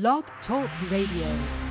[0.00, 1.63] Blog Talk Radio.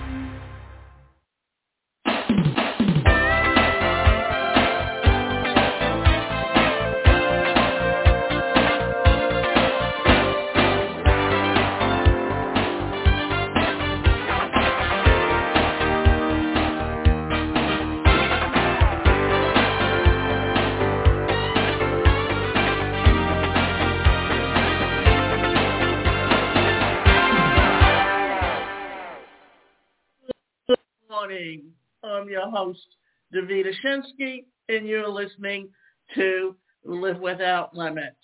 [31.23, 31.63] Morning.
[32.03, 32.85] I'm your host,
[33.33, 35.69] Davida Shinsky, and you're listening
[36.15, 38.17] to Live Without Limits.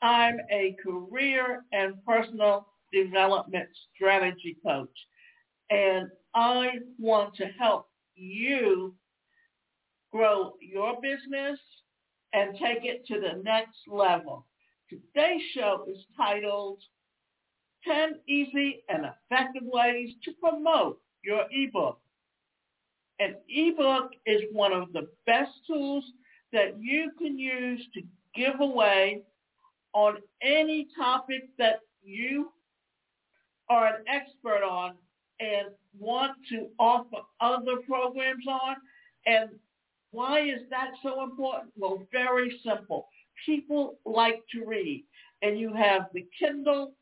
[0.00, 4.88] I'm a career and personal development strategy coach,
[5.68, 8.94] and I want to help you
[10.10, 11.60] grow your business
[12.32, 14.46] and take it to the next level.
[14.88, 16.78] Today's show is titled
[17.86, 21.98] 10 Easy and Effective Ways to Promote Your ebook.
[23.18, 26.04] An ebook is one of the best tools
[26.52, 28.02] that you can use to
[28.34, 29.22] give away
[29.92, 32.50] on any topic that you
[33.68, 34.94] are an expert on
[35.40, 38.76] and want to offer other programs on.
[39.26, 39.50] And
[40.10, 41.72] why is that so important?
[41.76, 43.08] Well, very simple.
[43.46, 45.04] People like to read.
[45.42, 46.92] And you have the Kindle,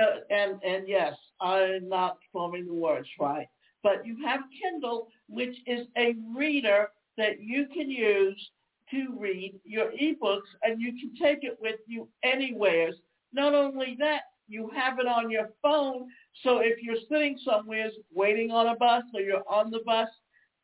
[0.00, 3.46] uh, and, and yes, I'm not forming the words right,
[3.82, 8.50] but you have Kindle, which is a reader that you can use
[8.90, 12.90] to read your ebooks, and you can take it with you anywhere.
[13.32, 16.08] Not only that, you have it on your phone,
[16.42, 20.08] so if you're sitting somewhere waiting on a bus or you're on the bus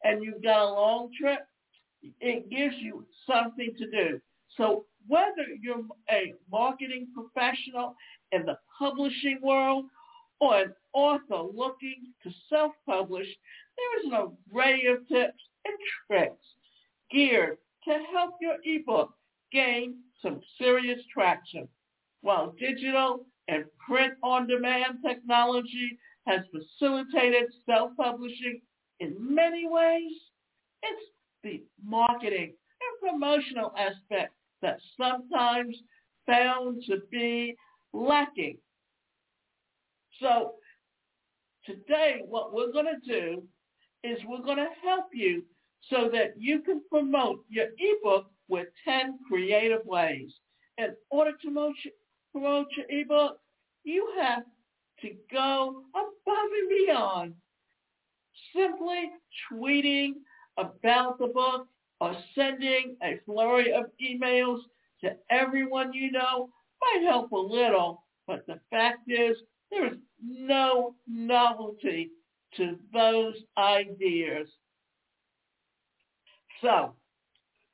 [0.05, 1.41] and you've got a long trip,
[2.21, 4.21] it gives you something to do.
[4.57, 7.95] So whether you're a marketing professional
[8.33, 9.87] in the publishing world
[10.41, 13.27] or an author looking to self-publish,
[13.77, 15.75] there is an array of tips and
[16.07, 16.45] tricks
[17.11, 19.15] geared to help your ebook
[19.53, 21.69] gain some serious traction.
[22.23, 28.61] While digital and print on-demand technology has facilitated self-publishing
[29.01, 30.13] in many ways,
[30.83, 31.03] it's
[31.43, 34.33] the marketing and promotional aspect
[34.63, 35.77] that sometimes
[36.27, 37.55] found to be
[37.93, 38.57] lacking.
[40.21, 40.55] So
[41.65, 43.43] today what we're going to do
[44.03, 45.45] is we're going to help you
[45.91, 50.33] so that you can promote your ebook with 10 creative ways.
[50.79, 51.95] In order to promote your,
[52.33, 53.39] promote your ebook,
[53.85, 54.45] you have
[55.01, 57.35] to go above and beyond
[58.55, 59.11] simply
[59.53, 60.13] tweeting
[60.57, 61.67] about the book
[62.01, 64.61] or sending a flurry of emails
[65.01, 66.49] to everyone you know
[66.81, 69.37] might help a little, but the fact is
[69.75, 72.11] there is no novelty
[72.57, 74.49] to those ideas.
[76.61, 76.95] So,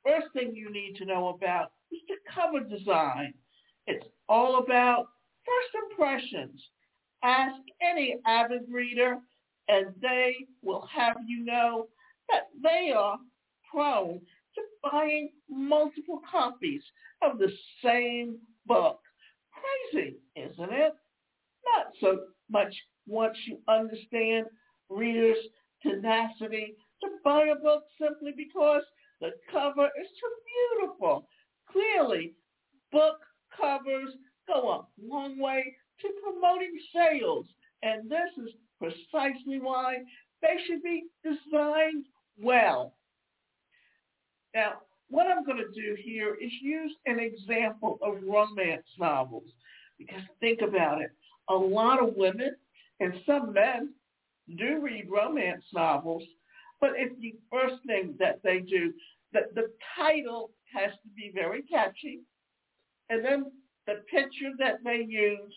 [0.05, 3.33] first thing you need to know about is the cover design.
[3.87, 5.07] It's all about
[5.45, 6.61] first impressions.
[7.23, 9.17] Ask any avid reader
[9.67, 11.87] and they will have you know
[12.29, 13.17] that they are
[13.71, 14.19] prone
[14.55, 16.81] to buying multiple copies
[17.21, 17.51] of the
[17.83, 18.99] same book.
[19.91, 20.93] Crazy, isn't it?
[21.75, 22.75] Not so much
[23.07, 24.45] once you understand
[24.89, 25.37] readers'
[25.81, 28.83] tenacity to buy a book simply because
[29.19, 31.27] the cover is too beautiful.
[31.71, 32.33] Clearly,
[32.91, 33.17] book
[33.55, 34.09] covers
[34.47, 37.45] go a long way to promoting sales,
[37.83, 39.97] and this is precisely why
[40.41, 42.05] they should be designed
[42.37, 42.95] well.
[44.53, 44.73] Now,
[45.09, 49.51] what I'm going to do here is use an example of romance novels
[49.97, 51.11] because think about it.
[51.51, 52.55] A lot of women
[53.01, 53.93] and some men
[54.57, 56.23] do read romance novels,
[56.79, 58.93] but it's the first thing that they do.
[59.33, 62.21] That the title has to be very catchy,
[63.09, 63.51] and then
[63.85, 65.53] the picture that they use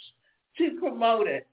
[0.59, 1.47] to promote it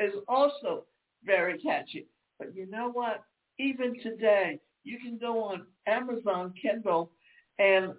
[0.00, 0.84] is also
[1.24, 2.06] very catchy.
[2.38, 3.22] But you know what?
[3.58, 7.12] Even today, you can go on Amazon Kindle
[7.60, 7.92] and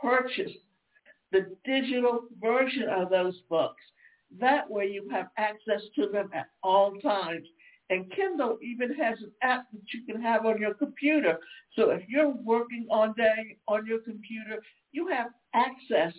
[0.00, 0.52] purchase
[1.32, 3.82] the digital version of those books.
[4.40, 7.46] That way you have access to them at all times.
[7.88, 11.38] And Kindle even has an app that you can have on your computer.
[11.74, 14.60] So if you're working all day on your computer,
[14.92, 16.12] you have access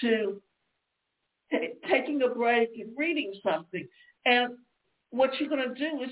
[0.00, 0.40] to
[1.50, 3.86] t- taking a break and reading something.
[4.24, 4.54] And
[5.10, 6.10] what you're going to do is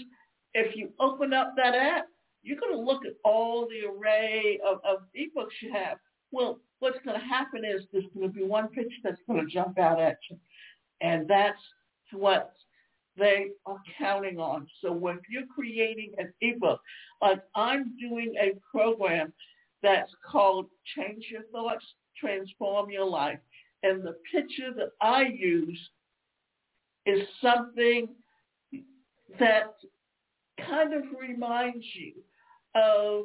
[0.54, 2.06] if you open up that app,
[2.42, 5.98] you're going to look at all the array of, of ebooks you have.
[6.32, 9.52] Well, what's going to happen is there's going to be one picture that's going to
[9.52, 10.36] jump out at you.
[11.00, 11.60] And that's
[12.12, 12.52] what
[13.16, 14.66] they are counting on.
[14.80, 16.80] So when you're creating an ebook,
[17.20, 19.32] like I'm doing a program
[19.82, 20.66] that's called
[20.96, 21.84] Change Your Thoughts,
[22.18, 23.38] Transform Your Life.
[23.82, 25.78] And the picture that I use
[27.06, 28.08] is something
[29.38, 29.74] that
[30.66, 32.12] kind of reminds you
[32.74, 33.24] of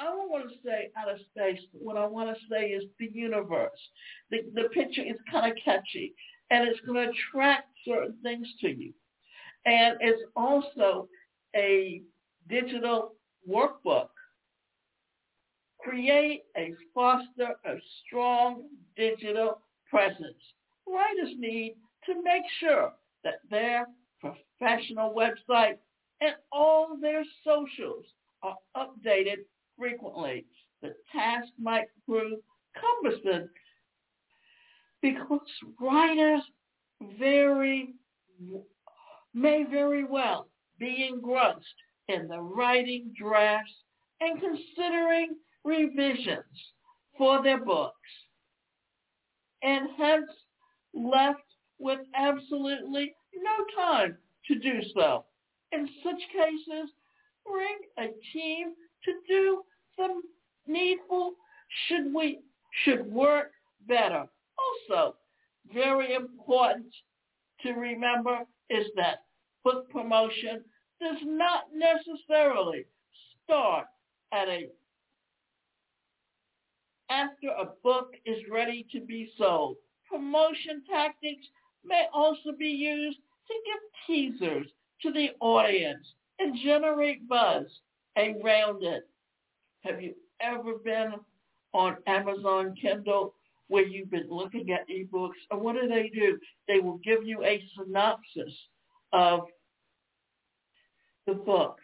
[0.00, 3.10] I don't want to say outer space, but what I want to say is the
[3.12, 3.70] universe.
[4.30, 6.14] The, the picture is kind of catchy,
[6.50, 8.92] and it's going to attract certain things to you.
[9.66, 11.08] And it's also
[11.54, 12.02] a
[12.48, 13.12] digital
[13.48, 14.08] workbook.
[15.82, 17.74] Create a foster a
[18.06, 18.64] strong
[18.96, 20.42] digital presence.
[20.86, 21.76] Writers need
[22.06, 22.92] to make sure
[23.24, 23.86] that their
[24.20, 25.76] professional website
[26.20, 28.04] and all their socials
[28.42, 29.38] are updated
[29.80, 30.44] frequently.
[30.82, 32.38] The task might prove
[32.78, 33.48] cumbersome
[35.02, 35.40] because
[35.80, 36.42] writers
[37.18, 37.94] very
[39.34, 40.48] may very well
[40.78, 41.64] be engrossed
[42.08, 43.72] in the writing drafts
[44.20, 46.72] and considering revisions
[47.16, 47.94] for their books
[49.62, 50.30] and hence
[50.94, 51.42] left
[51.78, 54.16] with absolutely no time
[54.46, 55.24] to do so.
[55.72, 56.90] In such cases,
[57.46, 58.74] bring a team
[59.04, 59.62] to do
[60.66, 61.34] needful
[61.86, 62.40] should we
[62.84, 63.52] should work
[63.86, 64.26] better.
[64.58, 65.16] Also,
[65.72, 66.86] very important
[67.62, 69.24] to remember is that
[69.64, 70.64] book promotion
[71.00, 72.84] does not necessarily
[73.44, 73.86] start
[74.32, 74.68] at a
[77.10, 79.76] after a book is ready to be sold.
[80.08, 81.46] Promotion tactics
[81.84, 83.18] may also be used
[83.48, 84.66] to give teasers
[85.02, 86.06] to the audience
[86.38, 87.66] and generate buzz
[88.16, 89.08] around it.
[89.82, 91.14] Have you ever been
[91.72, 93.34] on Amazon Kindle
[93.68, 95.40] where you've been looking at ebooks?
[95.50, 96.38] Or what do they do?
[96.68, 98.52] They will give you a synopsis
[99.12, 99.40] of
[101.26, 101.78] the book,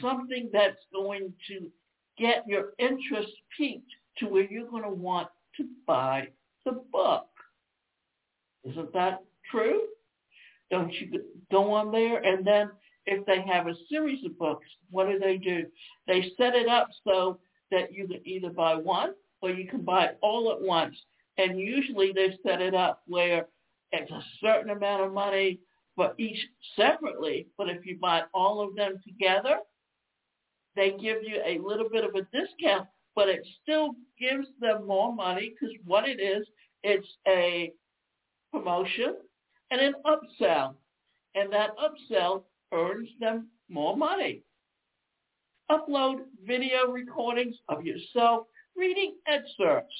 [0.00, 1.70] something that's going to
[2.18, 6.28] get your interest piqued to where you're going to want to buy
[6.64, 7.26] the book.
[8.64, 9.80] Isn't that true?
[10.70, 12.70] Don't you go on there and then
[13.10, 15.66] if they have a series of books, what do they do?
[16.06, 17.40] They set it up so
[17.70, 19.10] that you can either buy one
[19.42, 20.96] or you can buy all at once.
[21.36, 23.46] And usually they set it up where
[23.92, 25.58] it's a certain amount of money
[25.96, 26.38] for each
[26.76, 27.48] separately.
[27.58, 29.58] But if you buy all of them together,
[30.76, 32.86] they give you a little bit of a discount,
[33.16, 36.46] but it still gives them more money because what it is,
[36.84, 37.72] it's a
[38.52, 39.16] promotion
[39.72, 40.74] and an upsell.
[41.34, 44.42] And that upsell earns them more money.
[45.70, 48.46] Upload video recordings of yourself
[48.76, 49.94] reading excerpts.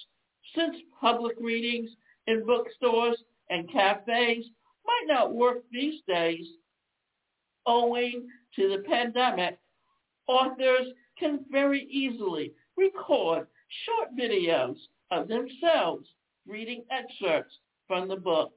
[0.54, 1.90] Since public readings
[2.26, 3.16] in bookstores
[3.50, 4.46] and cafes
[4.86, 6.46] might not work these days
[7.66, 8.26] owing
[8.56, 9.58] to the pandemic,
[10.26, 10.86] authors
[11.18, 13.46] can very easily record
[13.84, 14.76] short videos
[15.10, 16.08] of themselves
[16.46, 17.54] reading excerpts
[17.86, 18.52] from the book.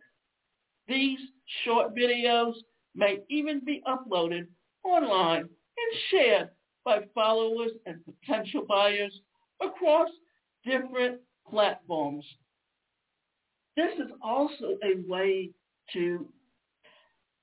[0.88, 1.20] These
[1.64, 2.54] short videos
[2.96, 4.48] may even be uploaded
[4.84, 6.50] online and shared
[6.86, 9.22] by followers and potential buyers
[9.62, 10.10] across
[10.66, 11.20] different
[11.50, 12.26] platforms.
[13.76, 15.52] This is also a way
[15.94, 16.28] to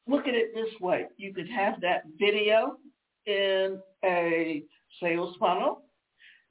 [0.06, 1.07] look at it this way.
[1.16, 2.76] You could have that video
[3.26, 4.62] in a
[5.00, 5.83] sales funnel.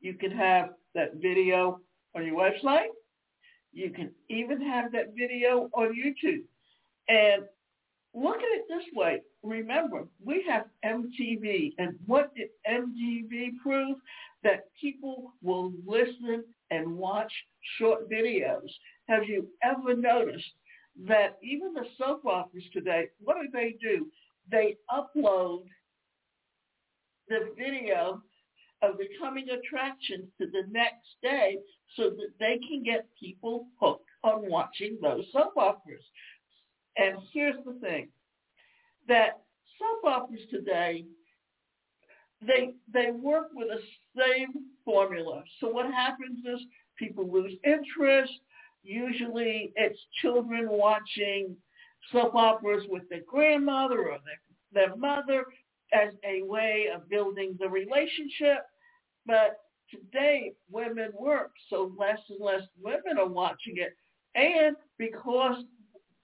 [0.01, 1.79] You could have that video
[2.15, 2.88] on your website.
[3.72, 6.44] You can even have that video on YouTube.
[7.08, 7.44] And
[8.13, 9.22] look at it this way.
[9.44, 13.98] Remember, we have MTV, and what did MTV prove?
[14.44, 17.32] That people will listen and watch
[17.78, 18.70] short videos.
[19.08, 20.51] Have you ever noticed
[21.08, 24.08] that even the soap operas today, what do they do?
[24.50, 25.63] They upload
[27.28, 28.22] the video
[28.82, 31.58] of the coming attractions to the next day
[31.96, 36.04] so that they can get people hooked on watching those soap operas.
[36.98, 38.10] And here's the thing,
[39.08, 39.41] that
[39.77, 41.05] soap operas today,
[42.46, 43.81] they they work with the
[44.22, 45.43] same formula.
[45.60, 46.60] So what happens is
[46.98, 48.31] people lose interest.
[48.84, 51.55] Usually it's children watching
[52.12, 55.46] soap operas with their grandmother or their, their mother
[55.93, 58.65] as a way of building the relationship.
[59.25, 63.96] But today women work, so less and less women are watching it.
[64.36, 65.63] And because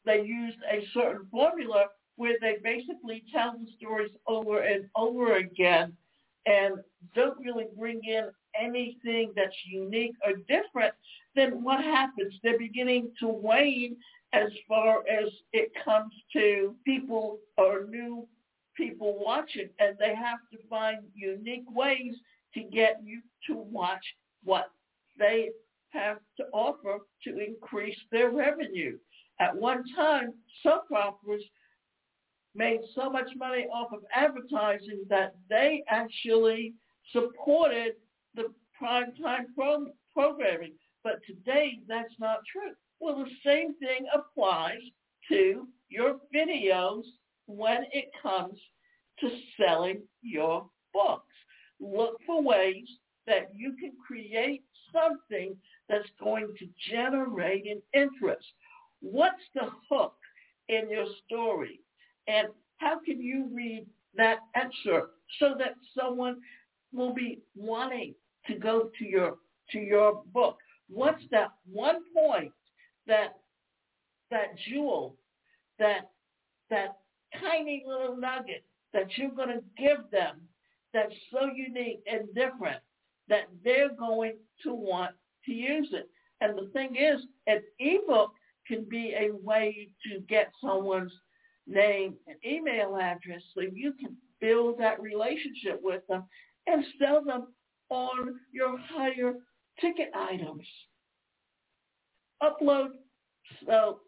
[0.06, 1.86] they used a certain formula
[2.18, 5.94] where they basically tell the stories over and over again
[6.46, 6.76] and
[7.16, 10.94] don't really bring in anything that's unique or different,
[11.36, 12.34] then what happens?
[12.44, 13.98] They're beginning to wane
[14.34, 18.28] as far as it comes to people or new
[18.76, 22.14] people watching and they have to find unique ways
[22.54, 24.04] to get you to watch
[24.44, 24.70] what
[25.18, 25.50] they
[25.90, 28.98] have to offer to increase their revenue.
[29.40, 31.44] At one time, soap operas
[32.54, 36.74] made so much money off of advertising that they actually
[37.12, 37.96] supported
[38.36, 40.74] the primetime pro- programming.
[41.04, 42.74] But today, that's not true.
[43.00, 44.80] Well, the same thing applies
[45.30, 47.04] to your videos
[47.48, 48.60] when it comes
[49.20, 51.34] to selling your books.
[51.80, 52.88] Look for ways
[53.28, 54.64] that you can create
[54.94, 55.56] something
[55.90, 58.48] that's going to generate an interest.
[59.12, 60.16] What's the hook
[60.68, 61.80] in your story?
[62.28, 62.48] And
[62.78, 63.86] how can you read
[64.16, 66.42] that excerpt so that someone
[66.92, 68.16] will be wanting
[68.48, 69.38] to go to your
[69.72, 70.58] to your book?
[70.90, 72.52] What's that one point
[73.06, 73.38] that
[74.32, 75.16] that jewel,
[75.78, 76.10] that
[76.72, 76.98] that
[77.40, 80.42] tiny little nugget that you're going to give them
[80.94, 82.82] that's so unique and different
[83.28, 84.34] that they're going
[84.64, 85.12] to want
[85.46, 86.10] to use it.
[86.42, 88.32] And the thing is, an ebook
[88.68, 91.14] can be a way to get someone's
[91.68, 96.24] name and email address so you can build that relationship with them
[96.68, 97.48] and sell them
[97.90, 99.34] on your higher
[99.80, 100.66] ticket items.
[102.42, 102.90] Upload.
[103.68, 104.00] So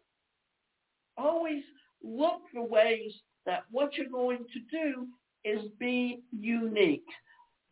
[1.16, 1.62] always
[2.02, 3.12] look for ways
[3.46, 5.06] that what you're going to do
[5.44, 7.06] is be unique.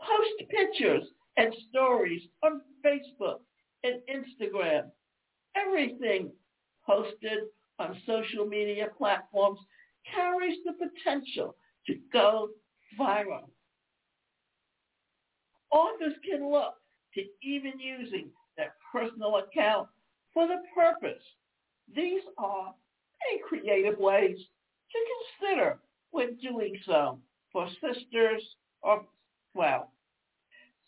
[0.00, 1.04] Post pictures
[1.36, 3.40] and stories on Facebook
[3.84, 4.84] and Instagram.
[5.56, 6.30] Everything
[6.86, 7.40] posted
[7.78, 9.58] on social media platforms
[10.14, 12.48] carries the potential to go
[12.98, 13.48] viral.
[15.70, 16.74] Authors can look
[17.14, 19.88] to even using their personal account
[20.32, 21.22] for the purpose.
[21.94, 22.74] These are
[23.24, 24.98] many creative ways to
[25.40, 25.78] consider
[26.10, 27.18] when doing so
[27.52, 28.42] for sisters
[28.82, 29.04] or,
[29.54, 29.92] well,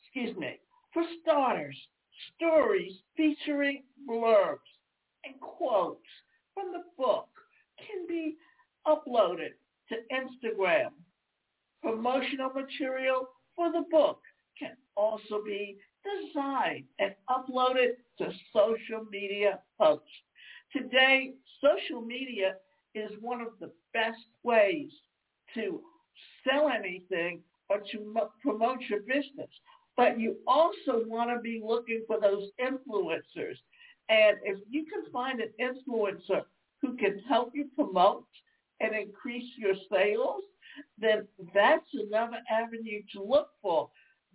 [0.03, 0.59] excuse me,
[0.93, 1.77] for starters,
[2.37, 4.59] stories featuring blurbs
[5.29, 6.07] and quotes
[6.55, 7.29] from the book
[7.79, 8.37] can be
[8.87, 9.53] uploaded
[9.89, 10.91] to Instagram.
[11.83, 14.21] Promotional material for the book
[14.59, 20.07] can also be designed and uploaded to social media posts.
[20.73, 22.55] Today, social media
[22.95, 24.91] is one of the best ways
[25.55, 25.81] to
[26.45, 29.51] sell anything or to promote your business.
[29.97, 33.57] But you also want to be looking for those influencers.
[34.09, 36.43] And if you can find an influencer
[36.81, 38.25] who can help you promote
[38.81, 40.43] and increase your sales,
[40.99, 43.91] then that's another avenue to look for.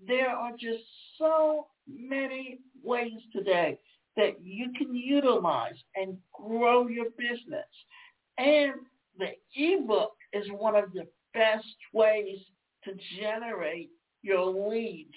[0.05, 0.83] There are just
[1.17, 3.79] so many ways today
[4.15, 7.65] that you can utilize and grow your business.
[8.37, 8.73] And
[9.17, 12.37] the ebook is one of the best ways
[12.83, 13.89] to generate
[14.21, 15.15] your leads.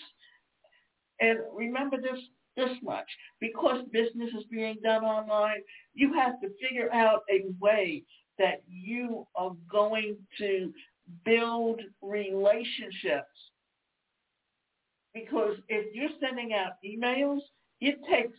[1.20, 2.20] And remember this
[2.56, 3.06] this much.
[3.40, 5.60] Because business is being done online,
[5.94, 8.02] you have to figure out a way
[8.38, 10.72] that you are going to
[11.24, 13.24] build relationships.
[15.14, 17.40] Because if you're sending out emails,
[17.80, 18.36] it takes,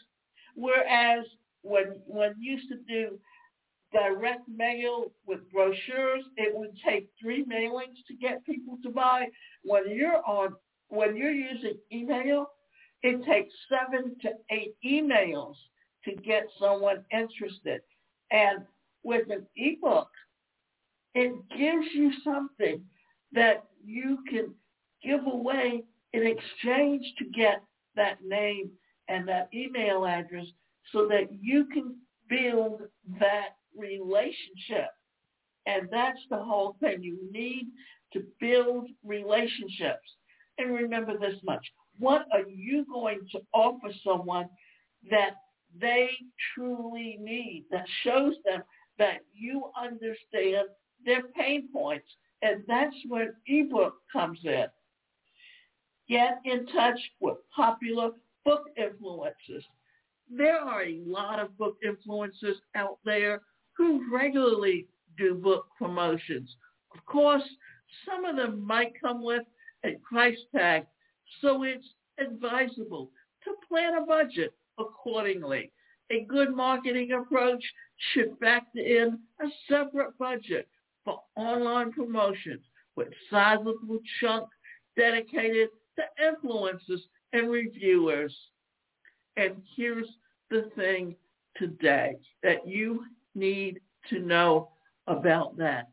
[0.56, 1.26] whereas
[1.62, 3.18] when, when used to do
[3.92, 9.26] direct mail with brochures, it would take three mailings to get people to buy.
[9.64, 10.54] When you're on,
[10.90, 12.48] when you're using email,
[13.04, 15.56] it takes seven to eight emails
[16.06, 17.82] to get someone interested.
[18.32, 18.64] And
[19.04, 20.10] with an ebook,
[21.14, 22.82] it gives you something
[23.34, 24.54] that you can
[25.04, 27.62] give away in exchange to get
[27.96, 28.72] that name
[29.08, 30.46] and that email address
[30.92, 31.96] so that you can
[32.30, 32.82] build
[33.20, 34.90] that relationship.
[35.66, 37.04] And that's the whole thing.
[37.04, 37.68] You need
[38.14, 40.16] to build relationships.
[40.58, 41.66] And remember this much.
[42.00, 44.50] What are you going to offer someone
[45.10, 45.32] that
[45.80, 46.10] they
[46.54, 48.64] truly need, that shows them
[48.98, 50.68] that you understand
[51.06, 52.08] their pain points?
[52.42, 54.66] And that's where ebook comes in.
[56.08, 58.12] Get in touch with popular
[58.46, 59.64] book influencers.
[60.30, 63.42] There are a lot of book influencers out there
[63.76, 64.88] who regularly
[65.18, 66.56] do book promotions.
[66.96, 67.44] Of course,
[68.06, 69.44] some of them might come with
[69.84, 70.86] a price tag,
[71.42, 71.88] so it's
[72.20, 73.12] advisable
[73.44, 75.72] to plan a budget accordingly.
[76.10, 77.64] A good marketing approach
[78.14, 80.68] should factor in a separate budget
[81.04, 82.62] for online promotions
[82.96, 84.48] with sizable chunk
[84.96, 87.02] dedicated to influencers
[87.34, 88.36] and reviewers.
[89.36, 90.08] And here's
[90.50, 91.16] the thing
[91.58, 93.04] today that you
[93.36, 93.80] need
[94.10, 94.70] to know
[95.08, 95.90] about that.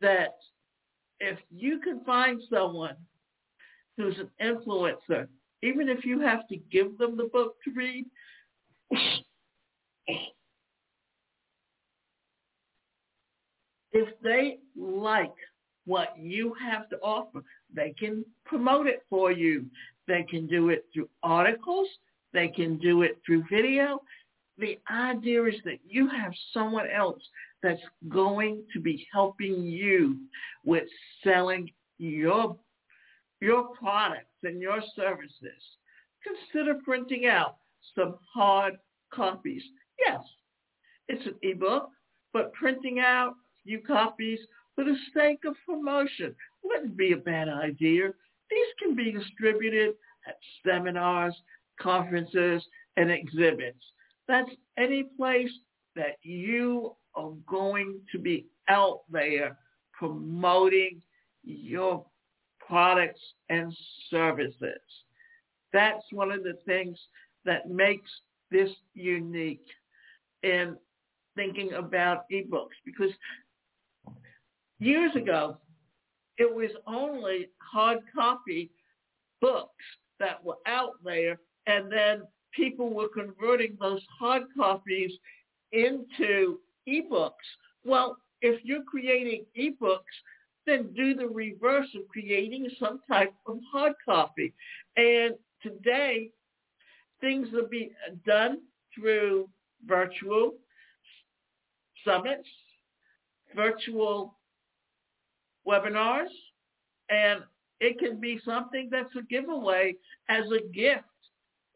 [0.00, 0.36] That
[1.20, 2.96] if you can find someone
[3.98, 5.26] who's an influencer,
[5.62, 8.06] even if you have to give them the book to read,
[13.92, 15.34] if they like
[15.84, 17.42] what you have to offer,
[17.74, 19.66] they can promote it for you.
[20.06, 21.88] They can do it through articles.
[22.32, 24.00] They can do it through video.
[24.58, 27.22] The idea is that you have someone else
[27.62, 30.18] that's going to be helping you
[30.64, 30.84] with
[31.24, 32.56] selling your
[33.40, 35.62] your products and your services.
[36.22, 37.56] Consider printing out
[37.94, 38.78] some hard
[39.12, 39.62] copies.
[39.98, 40.20] Yes,
[41.08, 41.90] it's an ebook,
[42.32, 44.38] but printing out few copies
[44.74, 48.10] for the sake of promotion wouldn't be a bad idea.
[48.50, 49.94] These can be distributed
[50.26, 51.34] at seminars,
[51.80, 52.64] conferences,
[52.96, 53.82] and exhibits.
[54.26, 55.50] That's any place
[55.96, 59.56] that you are going to be out there
[59.92, 61.02] promoting
[61.42, 62.04] your
[62.68, 63.74] products and
[64.10, 64.80] services.
[65.72, 66.98] That's one of the things
[67.44, 68.10] that makes
[68.50, 69.66] this unique
[70.42, 70.76] in
[71.36, 73.10] thinking about ebooks because
[74.78, 75.58] years ago,
[76.36, 78.70] it was only hard copy
[79.40, 79.84] books
[80.20, 82.22] that were out there and then
[82.52, 85.12] people were converting those hard copies
[85.72, 86.58] into
[86.88, 87.32] ebooks.
[87.84, 89.98] Well, if you're creating ebooks,
[90.68, 94.54] then do the reverse of creating some type of hard copy.
[94.96, 96.30] And today,
[97.20, 97.92] things will be
[98.26, 98.58] done
[98.94, 99.48] through
[99.86, 100.54] virtual
[102.04, 102.48] summits,
[103.54, 104.36] virtual
[105.66, 106.28] webinars,
[107.10, 107.40] and
[107.80, 109.94] it can be something that's a giveaway
[110.28, 111.04] as a gift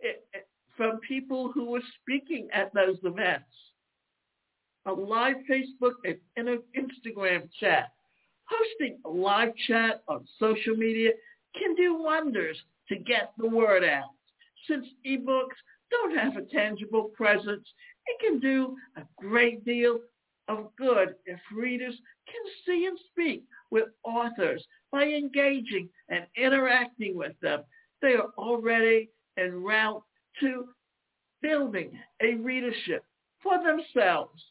[0.01, 3.45] it, it, from people who are speaking at those events.
[4.87, 5.93] A live Facebook
[6.37, 7.93] and an Instagram chat.
[8.45, 11.11] Hosting a live chat on social media
[11.57, 12.57] can do wonders
[12.89, 14.11] to get the word out.
[14.69, 15.57] Since ebooks
[15.91, 17.67] don't have a tangible presence,
[18.07, 20.01] it can do a great deal
[20.49, 21.95] of good if readers
[22.27, 27.63] can see and speak with authors by engaging and interacting with them.
[28.01, 30.03] They are already en route
[30.41, 30.69] to
[31.41, 33.05] building a readership
[33.43, 34.43] for themselves.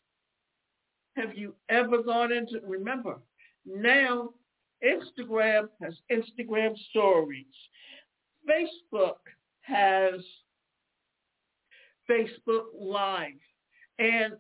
[1.16, 3.20] Have you ever gone into, remember,
[3.66, 4.30] now
[4.84, 7.46] Instagram has Instagram stories.
[8.50, 9.18] Facebook
[9.62, 10.22] has
[12.10, 13.34] Facebook Live.
[14.00, 14.34] And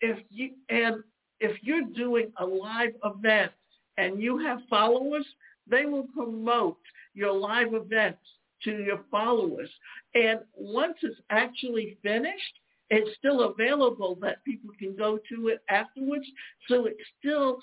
[0.00, 1.02] if you and
[1.40, 3.52] if you're doing a live event
[3.96, 5.26] and you have followers,
[5.68, 6.78] they will promote
[7.14, 8.22] your live events
[8.64, 9.70] to your followers.
[10.14, 12.58] And once it's actually finished,
[12.90, 16.26] it's still available that people can go to it afterwards.
[16.68, 17.60] So it's still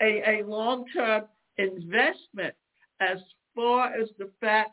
[0.00, 1.24] a, a long-term
[1.58, 2.54] investment
[3.00, 3.18] as
[3.54, 4.72] far as the fact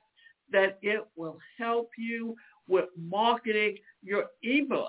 [0.51, 2.35] that it will help you
[2.67, 4.87] with marketing your ebooks.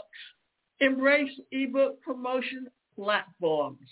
[0.81, 2.67] Embrace ebook promotion
[2.97, 3.89] platforms.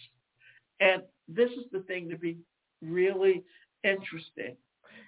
[0.80, 2.38] And this is the thing to be
[2.82, 3.44] really
[3.84, 4.56] interesting.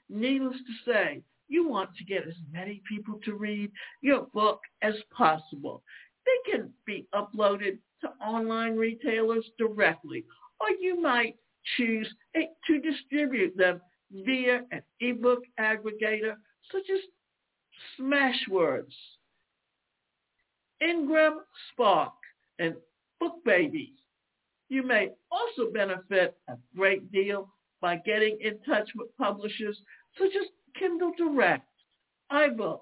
[0.08, 4.94] Needless to say, you want to get as many people to read your book as
[5.16, 5.82] possible.
[6.24, 10.24] They can be uploaded to online retailers directly,
[10.60, 11.36] or you might
[11.76, 16.34] choose eh, to distribute them via an ebook aggregator
[16.70, 17.00] such as
[17.98, 18.94] Smashwords,
[20.80, 22.12] Ingram Spark,
[22.58, 22.74] and
[23.22, 23.92] BookBaby.
[24.68, 27.48] You may also benefit a great deal
[27.80, 29.78] by getting in touch with publishers
[30.18, 31.68] such as Kindle Direct,
[32.30, 32.80] iBooks,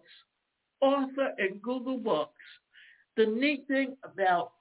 [0.81, 2.33] Author, and Google Books.
[3.17, 4.53] The neat thing about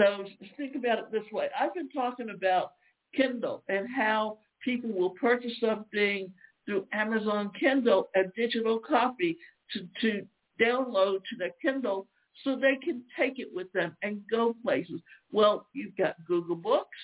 [0.00, 1.48] those, think about it this way.
[1.58, 2.72] I've been talking about
[3.14, 6.32] Kindle and how people will purchase something
[6.64, 9.36] through Amazon Kindle, a digital copy
[9.72, 10.26] to, to
[10.60, 12.06] download to their Kindle
[12.44, 15.00] so they can take it with them and go places.
[15.30, 16.98] Well, you've got Google Books,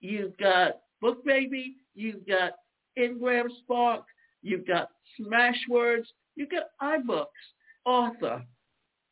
[0.00, 2.52] you've got BookBaby, you've got
[2.96, 4.04] Ingram Spark,
[4.42, 7.26] you've got Smashwords, you've got iBooks,
[7.86, 8.42] Author.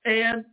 [0.05, 0.45] And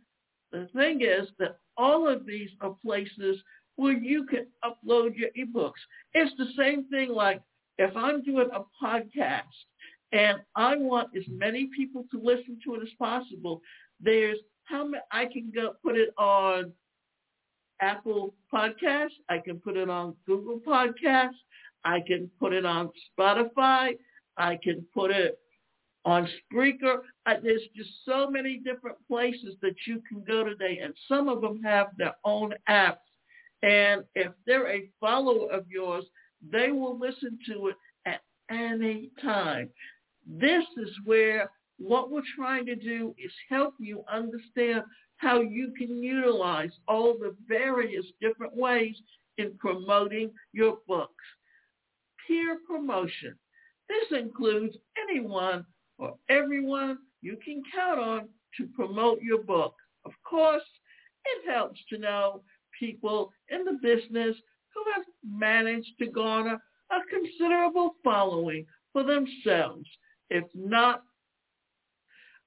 [0.52, 3.42] the thing is that all of these are places
[3.76, 5.80] where you can upload your ebooks.
[6.12, 7.40] It's the same thing like
[7.78, 9.42] if I'm doing a podcast
[10.12, 13.62] and I want as many people to listen to it as possible,
[13.98, 16.72] there's how many, I can go put it on
[17.80, 19.16] Apple Podcasts.
[19.30, 21.40] I can put it on Google Podcasts.
[21.82, 23.92] I can put it on Spotify.
[24.36, 25.38] I can put it
[26.04, 26.98] on Spreaker.
[27.42, 31.62] There's just so many different places that you can go today, and some of them
[31.62, 32.96] have their own apps.
[33.62, 36.04] And if they're a follower of yours,
[36.50, 39.68] they will listen to it at any time.
[40.26, 44.82] This is where what we're trying to do is help you understand
[45.16, 48.96] how you can utilize all the various different ways
[49.36, 51.24] in promoting your books.
[52.26, 53.34] Peer promotion.
[53.88, 54.76] This includes
[55.10, 55.66] anyone
[56.00, 59.74] or everyone you can count on to promote your book.
[60.04, 60.62] Of course,
[61.26, 62.42] it helps to know
[62.78, 64.34] people in the business
[64.74, 66.58] who have managed to garner
[66.90, 69.86] a considerable following for themselves.
[70.30, 71.02] If not,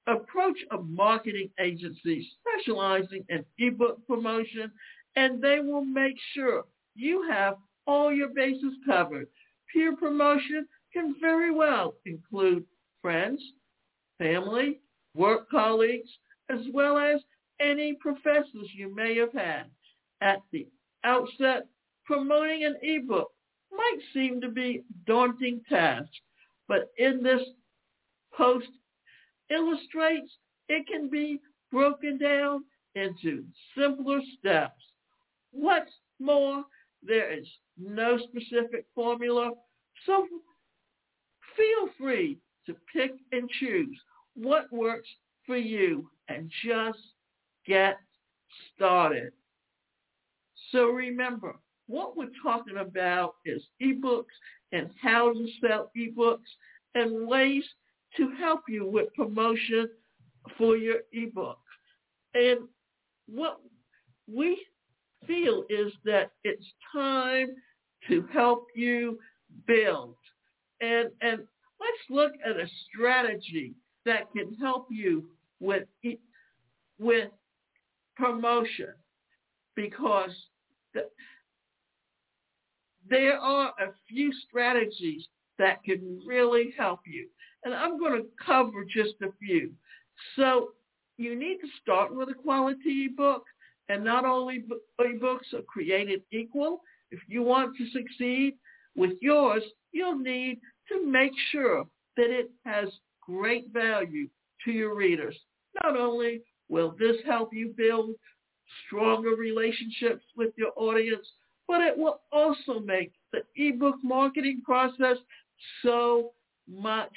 [0.06, 4.70] approach a marketing agency specializing in ebook promotion
[5.16, 6.64] and they will make sure
[6.94, 7.54] you have
[7.86, 9.28] all your bases covered.
[9.72, 12.64] Peer promotion can very well include
[13.04, 13.42] friends,
[14.18, 14.80] family,
[15.14, 16.08] work colleagues,
[16.48, 17.20] as well as
[17.60, 19.64] any professors you may have had.
[20.22, 20.66] At the
[21.04, 21.66] outset,
[22.06, 23.30] promoting an ebook
[23.70, 26.08] might seem to be daunting task,
[26.66, 27.42] but in this
[28.34, 28.68] post
[29.50, 30.30] illustrates
[30.70, 31.40] it can be
[31.70, 32.64] broken down
[32.94, 33.44] into
[33.76, 34.82] simpler steps.
[35.50, 36.64] What's more,
[37.02, 39.50] there is no specific formula,
[40.06, 40.26] so
[41.54, 43.98] feel free to pick and choose
[44.34, 45.08] what works
[45.46, 46.98] for you and just
[47.66, 47.96] get
[48.74, 49.32] started.
[50.70, 54.24] So remember, what we're talking about is ebooks
[54.72, 56.38] and how to sell ebooks
[56.94, 57.64] and ways
[58.16, 59.88] to help you with promotion
[60.56, 61.58] for your ebook.
[62.34, 62.60] And
[63.26, 63.60] what
[64.32, 64.64] we
[65.26, 67.48] feel is that it's time
[68.08, 69.18] to help you
[69.66, 70.16] build.
[70.80, 71.40] And, and
[71.84, 75.24] let's look at a strategy that can help you
[75.60, 75.84] with,
[76.98, 77.30] with
[78.16, 78.94] promotion
[79.74, 80.30] because
[80.94, 81.04] the,
[83.08, 85.26] there are a few strategies
[85.58, 87.28] that can really help you.
[87.64, 89.72] And I'm going to cover just a few.
[90.36, 90.70] So
[91.16, 93.44] you need to start with a quality ebook.
[93.88, 94.64] And not only
[95.00, 96.80] ebooks are created equal.
[97.10, 98.54] If you want to succeed
[98.96, 101.84] with yours, you'll need to make sure
[102.16, 102.88] that it has
[103.20, 104.28] great value
[104.64, 105.36] to your readers.
[105.82, 108.10] Not only will this help you build
[108.86, 111.26] stronger relationships with your audience,
[111.66, 115.16] but it will also make the ebook marketing process
[115.82, 116.32] so
[116.68, 117.12] much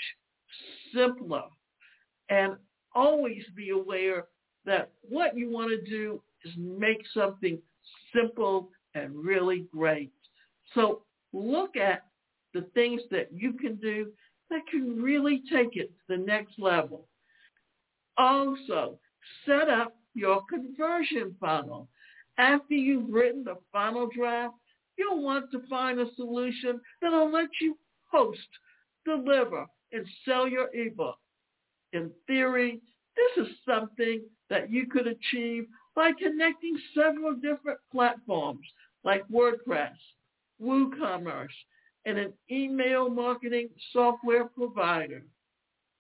[0.94, 1.44] simpler.
[2.30, 2.56] And
[2.96, 4.26] always be aware
[4.66, 7.58] that what you want to do is make something
[8.14, 10.12] simple and really great.
[10.74, 12.07] So look at
[12.58, 14.08] the things that you can do
[14.50, 17.08] that can really take it to the next level.
[18.18, 18.98] Also,
[19.46, 21.88] set up your conversion funnel.
[22.40, 24.56] After you've written the final draft,
[24.98, 27.78] you'll want to find a solution that'll let you
[28.12, 28.40] host,
[29.06, 31.20] deliver, and sell your ebook.
[31.94, 32.82] In theory,
[33.16, 38.66] this is something that you could achieve by connecting several different platforms
[39.04, 39.96] like WordPress,
[40.62, 41.48] WooCommerce,
[42.08, 45.24] and an email marketing software provider.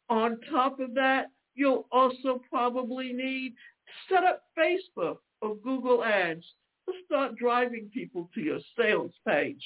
[0.10, 3.54] On top of that, you'll also probably need
[4.10, 6.46] set up Facebook or Google Ads
[6.88, 9.62] to start driving people to your sales page.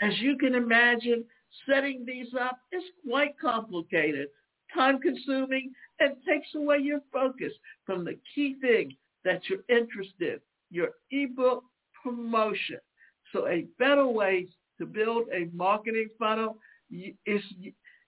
[0.00, 1.24] As you can imagine,
[1.68, 4.28] setting these up is quite complicated,
[4.74, 7.52] time-consuming, and takes away your focus
[7.84, 11.62] from the key thing that you're interested, in, your ebook
[12.02, 12.80] promotion.
[13.34, 14.46] So a better way
[14.78, 16.56] to build a marketing funnel
[16.90, 17.42] is,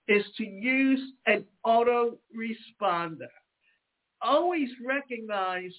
[0.08, 3.28] is to use an autoresponder
[4.22, 5.72] always recognize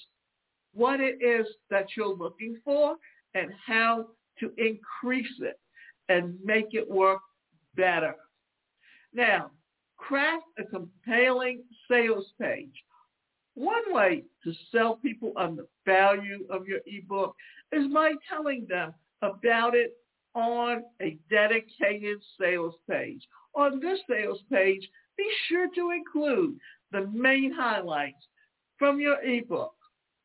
[0.73, 2.95] what it is that you're looking for
[3.33, 4.07] and how
[4.39, 5.59] to increase it
[6.09, 7.19] and make it work
[7.75, 8.15] better.
[9.13, 9.51] Now,
[9.97, 12.83] craft a compelling sales page.
[13.55, 17.35] One way to sell people on the value of your ebook
[17.71, 19.93] is by telling them about it
[20.35, 23.27] on a dedicated sales page.
[23.55, 26.57] On this sales page, be sure to include
[26.91, 28.27] the main highlights
[28.77, 29.73] from your ebook.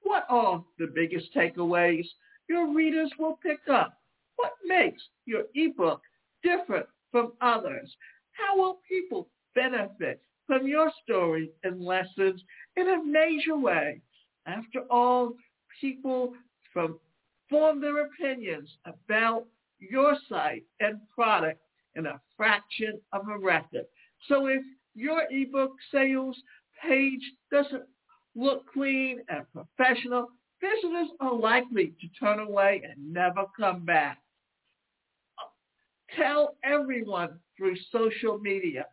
[0.02, 2.07] What are the biggest takeaways
[2.48, 3.98] your readers will pick up?
[4.37, 6.02] What makes your ebook
[6.42, 7.94] different from others?
[8.33, 12.42] How will people benefit from your story and lessons
[12.76, 14.02] in a major way?
[14.46, 15.35] After all,
[15.81, 16.35] people
[16.72, 16.98] from
[17.53, 19.45] form their opinions about
[19.79, 21.61] your site and product
[21.95, 23.85] in a fraction of a record.
[24.27, 24.62] So if
[24.95, 26.37] your ebook sales
[26.83, 27.85] page doesn't
[28.35, 30.29] look clean and professional,
[30.62, 34.19] visitors are likely to turn away and never come back.
[36.17, 38.87] Tell everyone through social media.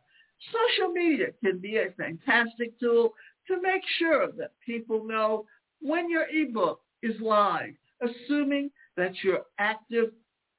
[0.51, 3.13] Social media can be a fantastic tool
[3.47, 5.45] to make sure that people know
[5.81, 10.11] when your ebook is live, assuming that you're active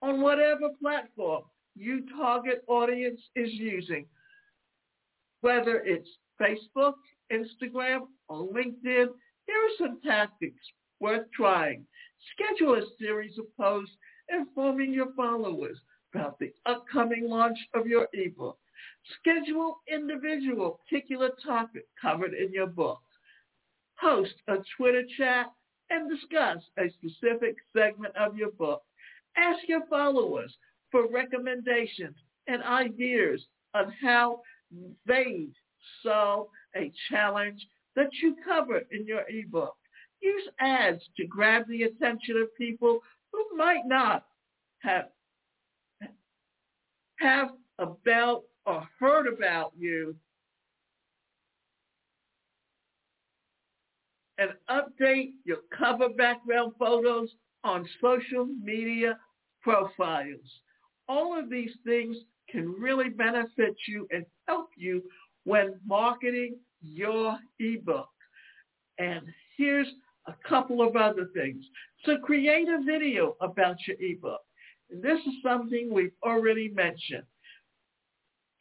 [0.02, 1.42] on whatever platform
[1.76, 4.06] you target audience is using,
[5.40, 6.08] whether it's
[6.40, 6.94] Facebook,
[7.32, 9.06] Instagram, or LinkedIn,
[9.46, 10.60] here are some tactics
[11.00, 11.84] worth trying.
[12.34, 13.94] Schedule a series of posts
[14.28, 15.78] informing your followers
[16.14, 18.58] about the upcoming launch of your ebook.
[19.18, 23.00] Schedule individual particular topic covered in your book.
[23.98, 25.52] Host a Twitter chat
[25.90, 28.82] and discuss a specific segment of your book.
[29.36, 30.54] Ask your followers
[30.90, 34.40] for recommendations and ideas on how
[35.06, 35.46] they
[36.02, 39.76] solve a challenge that you cover in your ebook.
[40.20, 43.00] Use ads to grab the attention of people
[43.32, 44.26] who might not
[44.80, 45.06] have
[47.18, 47.48] have
[47.78, 50.14] about or heard about you
[54.40, 57.28] and update your cover background photos
[57.62, 59.18] on social media
[59.62, 60.40] profiles.
[61.08, 62.16] All of these things
[62.48, 65.02] can really benefit you and help you
[65.44, 68.08] when marketing your ebook.
[68.98, 69.20] And
[69.58, 69.88] here's
[70.26, 71.64] a couple of other things.
[72.04, 74.40] So create a video about your ebook.
[74.90, 77.24] This is something we've already mentioned.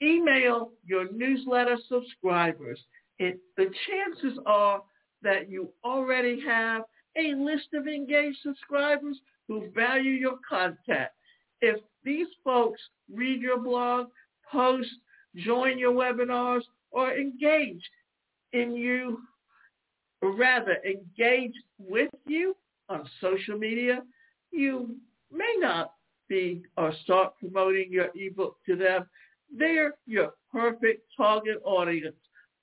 [0.01, 2.79] Email your newsletter subscribers.
[3.17, 4.81] It, the chances are
[5.21, 6.83] that you already have
[7.17, 11.09] a list of engaged subscribers who value your content.
[11.61, 12.79] If these folks
[13.13, 14.07] read your blog,
[14.49, 14.89] post,
[15.35, 17.81] join your webinars, or engage
[18.53, 19.19] in you,
[20.21, 22.55] or rather engage with you
[22.89, 24.01] on social media,
[24.51, 24.95] you
[25.31, 25.93] may not
[26.27, 29.07] be or start promoting your ebook to them.
[29.55, 32.15] They're your perfect target audience.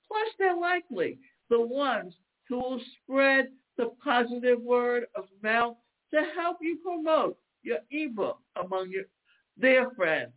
[0.07, 2.13] Plus, they're likely the ones
[2.49, 5.75] who will spread the positive word of mouth
[6.13, 9.03] to help you promote your ebook among your,
[9.57, 10.33] their friends.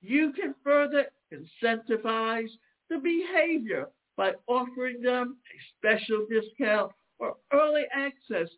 [0.00, 2.50] You can further incentivize
[2.88, 8.48] the behavior by offering them a special discount or early access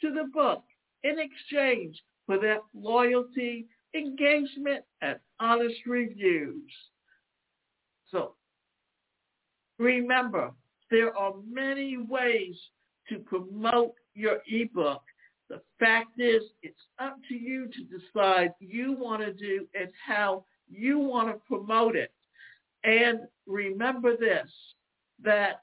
[0.00, 0.64] to the book
[1.02, 6.70] in exchange for their loyalty, engagement, and honest reviews.
[8.10, 8.34] So
[9.78, 10.52] remember,
[10.92, 12.54] there are many ways
[13.08, 15.02] to promote your ebook.
[15.48, 20.44] The fact is, it's up to you to decide you want to do and how
[20.70, 22.12] you want to promote it.
[22.84, 24.50] And remember this,
[25.24, 25.62] that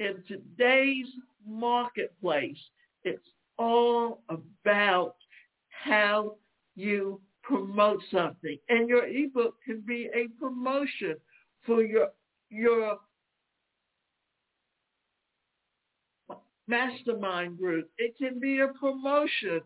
[0.00, 1.06] in today's
[1.46, 2.58] marketplace,
[3.04, 5.16] it's all about
[5.68, 6.36] how
[6.76, 8.56] you promote something.
[8.70, 11.16] And your ebook can be a promotion
[11.66, 12.08] for your
[12.48, 12.98] your
[16.66, 17.88] mastermind group.
[17.98, 19.60] It can be a promotion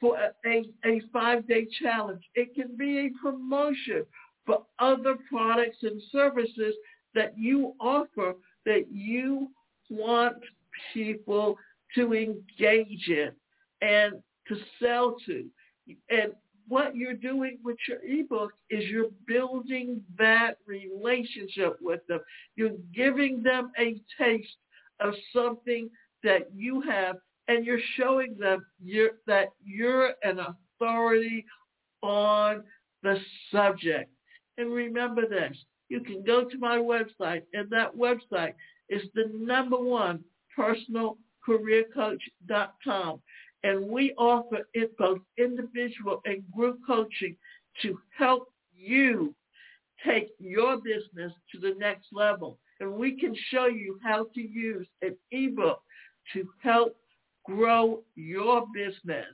[0.00, 2.22] for a, a, five-day challenge.
[2.34, 4.04] It can be a promotion
[4.46, 6.74] for other products and services
[7.14, 8.34] that you offer
[8.64, 9.48] that you
[9.90, 10.36] want
[10.94, 11.56] people
[11.94, 13.30] to engage in
[13.82, 14.14] and
[14.48, 15.44] to sell to.
[16.08, 16.32] And
[16.68, 22.20] what you're doing with your ebook is you're building that relationship with them.
[22.54, 24.46] You're giving them a taste
[25.00, 25.90] of something
[26.22, 27.16] that you have
[27.48, 31.44] and you're showing them you're, that you're an authority
[32.02, 32.62] on
[33.02, 33.18] the
[33.50, 34.10] subject.
[34.58, 35.56] And remember this,
[35.88, 38.54] you can go to my website and that website
[38.88, 40.24] is the number one
[40.58, 43.20] personalcareercoach.com.
[43.62, 47.36] And we offer it both individual and group coaching
[47.82, 49.34] to help you
[50.06, 52.58] take your business to the next level.
[52.80, 55.82] And we can show you how to use an ebook
[56.32, 56.96] to help
[57.44, 59.26] grow your business.